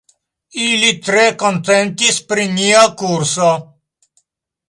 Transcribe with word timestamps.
Ili 0.67 0.87
tre 1.07 1.25
kontentis 1.43 2.17
pri 2.31 2.47
nia 2.55 2.81
kurso. 3.03 3.51